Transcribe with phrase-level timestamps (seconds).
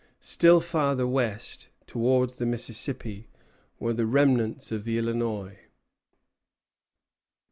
[0.19, 3.27] Still farther west, towards the Mississippi,
[3.77, 5.59] were the remnants of the Illinois.